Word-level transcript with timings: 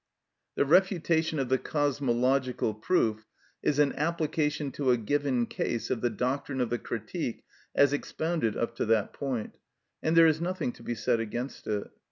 The 0.55 0.65
refutation 0.65 1.37
of 1.37 1.49
the 1.49 1.59
cosmological 1.59 2.73
proof 2.73 3.27
is 3.61 3.77
an 3.77 3.93
application 3.93 4.71
to 4.71 4.89
a 4.89 4.97
given 4.97 5.45
case 5.45 5.91
of 5.91 6.01
the 6.01 6.09
doctrine 6.09 6.59
of 6.59 6.71
the 6.71 6.79
Critique 6.79 7.43
as 7.75 7.93
expounded 7.93 8.57
up 8.57 8.75
to 8.77 8.85
that 8.87 9.13
point, 9.13 9.59
and 10.01 10.17
there 10.17 10.25
is 10.25 10.41
nothing 10.41 10.71
to 10.71 10.81
be 10.81 10.95
said 10.95 11.19
against 11.19 11.67
it. 11.67 11.87